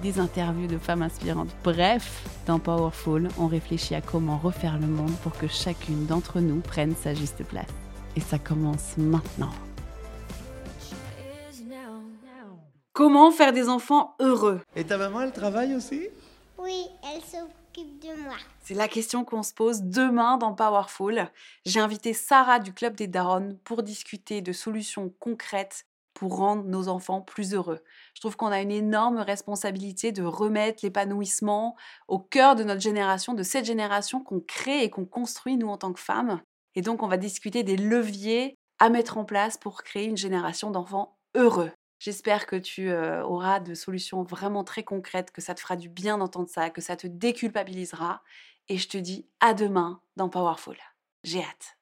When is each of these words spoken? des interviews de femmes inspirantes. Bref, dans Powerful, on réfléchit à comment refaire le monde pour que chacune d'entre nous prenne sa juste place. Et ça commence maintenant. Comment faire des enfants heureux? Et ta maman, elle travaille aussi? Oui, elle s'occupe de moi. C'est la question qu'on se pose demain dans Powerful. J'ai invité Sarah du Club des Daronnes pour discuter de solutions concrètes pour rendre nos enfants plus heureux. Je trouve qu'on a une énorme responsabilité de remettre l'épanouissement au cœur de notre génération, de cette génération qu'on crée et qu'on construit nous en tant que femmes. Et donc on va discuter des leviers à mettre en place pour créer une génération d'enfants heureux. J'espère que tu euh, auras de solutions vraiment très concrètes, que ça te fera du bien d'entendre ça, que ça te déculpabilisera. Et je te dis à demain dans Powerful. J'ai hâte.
des 0.00 0.18
interviews 0.18 0.66
de 0.66 0.78
femmes 0.78 1.02
inspirantes. 1.02 1.50
Bref, 1.62 2.24
dans 2.46 2.58
Powerful, 2.58 3.28
on 3.38 3.46
réfléchit 3.46 3.94
à 3.94 4.00
comment 4.00 4.38
refaire 4.38 4.78
le 4.78 4.86
monde 4.86 5.14
pour 5.22 5.36
que 5.36 5.46
chacune 5.46 6.06
d'entre 6.06 6.40
nous 6.40 6.60
prenne 6.60 6.94
sa 6.96 7.14
juste 7.14 7.44
place. 7.44 7.68
Et 8.16 8.20
ça 8.20 8.38
commence 8.38 8.96
maintenant. 8.96 9.52
Comment 12.92 13.30
faire 13.30 13.52
des 13.52 13.68
enfants 13.68 14.14
heureux? 14.18 14.60
Et 14.74 14.84
ta 14.84 14.98
maman, 14.98 15.22
elle 15.22 15.32
travaille 15.32 15.74
aussi? 15.74 16.08
Oui, 16.58 16.86
elle 17.04 17.22
s'occupe 17.22 18.02
de 18.02 18.22
moi. 18.22 18.34
C'est 18.62 18.74
la 18.74 18.88
question 18.88 19.24
qu'on 19.24 19.42
se 19.42 19.54
pose 19.54 19.82
demain 19.82 20.36
dans 20.36 20.52
Powerful. 20.52 21.28
J'ai 21.64 21.80
invité 21.80 22.12
Sarah 22.12 22.58
du 22.58 22.72
Club 22.74 22.96
des 22.96 23.06
Daronnes 23.06 23.56
pour 23.64 23.82
discuter 23.82 24.42
de 24.42 24.52
solutions 24.52 25.12
concrètes 25.18 25.86
pour 26.20 26.36
rendre 26.36 26.64
nos 26.64 26.88
enfants 26.88 27.22
plus 27.22 27.54
heureux. 27.54 27.80
Je 28.12 28.20
trouve 28.20 28.36
qu'on 28.36 28.48
a 28.48 28.60
une 28.60 28.70
énorme 28.70 29.16
responsabilité 29.16 30.12
de 30.12 30.22
remettre 30.22 30.84
l'épanouissement 30.84 31.76
au 32.08 32.18
cœur 32.18 32.56
de 32.56 32.62
notre 32.62 32.82
génération, 32.82 33.32
de 33.32 33.42
cette 33.42 33.64
génération 33.64 34.22
qu'on 34.22 34.40
crée 34.40 34.84
et 34.84 34.90
qu'on 34.90 35.06
construit 35.06 35.56
nous 35.56 35.68
en 35.68 35.78
tant 35.78 35.94
que 35.94 35.98
femmes. 35.98 36.42
Et 36.74 36.82
donc 36.82 37.02
on 37.02 37.08
va 37.08 37.16
discuter 37.16 37.62
des 37.62 37.78
leviers 37.78 38.54
à 38.78 38.90
mettre 38.90 39.16
en 39.16 39.24
place 39.24 39.56
pour 39.56 39.82
créer 39.82 40.04
une 40.04 40.18
génération 40.18 40.70
d'enfants 40.70 41.16
heureux. 41.34 41.70
J'espère 42.00 42.46
que 42.46 42.56
tu 42.56 42.90
euh, 42.90 43.24
auras 43.24 43.58
de 43.58 43.72
solutions 43.72 44.22
vraiment 44.22 44.62
très 44.62 44.82
concrètes, 44.82 45.30
que 45.30 45.40
ça 45.40 45.54
te 45.54 45.60
fera 45.60 45.76
du 45.76 45.88
bien 45.88 46.18
d'entendre 46.18 46.50
ça, 46.50 46.68
que 46.68 46.82
ça 46.82 46.96
te 46.96 47.06
déculpabilisera. 47.06 48.20
Et 48.68 48.76
je 48.76 48.88
te 48.90 48.98
dis 48.98 49.26
à 49.40 49.54
demain 49.54 50.02
dans 50.16 50.28
Powerful. 50.28 50.76
J'ai 51.24 51.42
hâte. 51.42 51.78